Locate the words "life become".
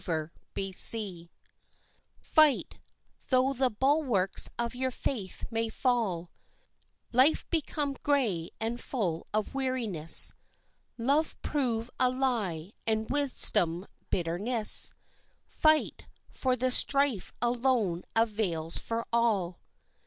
7.11-7.95